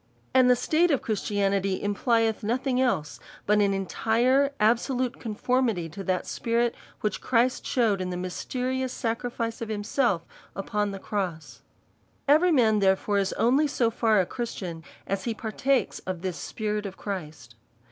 And 0.33 0.49
the 0.49 0.55
state 0.55 0.89
of 0.89 1.03
Christianity 1.03 1.79
implieth 1.79 2.41
nothing 2.41 2.81
else 2.81 3.19
but 3.45 3.59
an 3.61 3.71
entire, 3.71 4.49
absohite 4.59 5.19
conformity 5.19 5.87
to 5.89 6.03
that 6.03 6.25
spirit 6.25 6.73
which 7.01 7.21
Christ 7.21 7.67
shewed 7.67 8.01
in 8.01 8.09
the 8.09 8.17
mysterious 8.17 8.91
sacrifice 8.91 9.61
of 9.61 9.69
himself 9.69 10.23
upon 10.55 10.89
the 10.89 10.97
cross. 10.97 11.61
Every 12.27 12.51
man, 12.51 12.79
therefore, 12.79 13.19
is 13.19 13.33
only 13.33 13.67
so 13.67 13.91
far 13.91 14.19
a 14.19 14.25
Christian 14.25 14.83
as 15.05 15.25
he 15.25 15.35
partakes 15.35 15.99
of 16.07 16.21
tliis 16.21 16.33
Spirit 16.33 16.87
of 16.87 16.97
Christ. 16.97 17.53